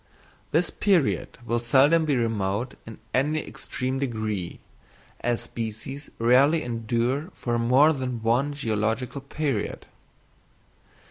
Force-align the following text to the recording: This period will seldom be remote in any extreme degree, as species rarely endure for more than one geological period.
This 0.49 0.71
period 0.71 1.37
will 1.45 1.59
seldom 1.59 2.05
be 2.05 2.15
remote 2.17 2.73
in 2.87 2.97
any 3.13 3.45
extreme 3.45 3.99
degree, 3.99 4.59
as 5.19 5.41
species 5.41 6.09
rarely 6.17 6.63
endure 6.63 7.29
for 7.35 7.59
more 7.59 7.93
than 7.93 8.23
one 8.23 8.51
geological 8.53 9.21
period. 9.21 9.85